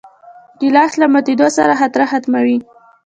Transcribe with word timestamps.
ګیلاس 0.59 0.93
له 1.01 1.05
ماتېدو 1.13 1.47
سره 1.57 1.73
خاطره 1.79 2.05
ختموي. 2.11 2.57